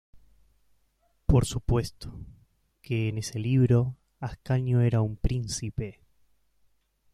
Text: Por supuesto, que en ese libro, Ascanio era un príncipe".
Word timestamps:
Por 1.27 1.45
supuesto, 1.45 2.25
que 2.81 3.07
en 3.07 3.19
ese 3.19 3.37
libro, 3.37 3.97
Ascanio 4.19 4.79
era 4.81 5.01
un 5.01 5.15
príncipe". 5.15 6.01